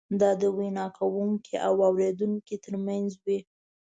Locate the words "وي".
3.25-3.39